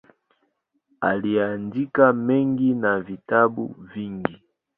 [1.01, 4.41] Aliandika mengi na vitabu vingi.